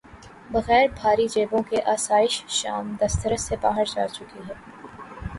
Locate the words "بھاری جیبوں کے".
0.95-1.81